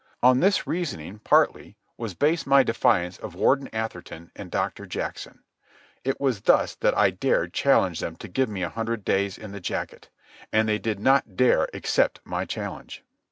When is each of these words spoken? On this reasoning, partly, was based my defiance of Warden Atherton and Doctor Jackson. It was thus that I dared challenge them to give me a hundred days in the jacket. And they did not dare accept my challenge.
On 0.23 0.39
this 0.39 0.65
reasoning, 0.65 1.19
partly, 1.19 1.77
was 1.95 2.15
based 2.15 2.47
my 2.47 2.63
defiance 2.63 3.19
of 3.19 3.35
Warden 3.35 3.69
Atherton 3.71 4.31
and 4.35 4.49
Doctor 4.49 4.87
Jackson. 4.87 5.43
It 6.03 6.19
was 6.19 6.41
thus 6.41 6.73
that 6.73 6.97
I 6.97 7.11
dared 7.11 7.53
challenge 7.53 7.99
them 7.99 8.15
to 8.15 8.27
give 8.27 8.49
me 8.49 8.63
a 8.63 8.69
hundred 8.69 9.05
days 9.05 9.37
in 9.37 9.51
the 9.51 9.61
jacket. 9.61 10.09
And 10.51 10.67
they 10.67 10.79
did 10.79 10.99
not 10.99 11.35
dare 11.35 11.67
accept 11.71 12.19
my 12.25 12.45
challenge. 12.45 13.03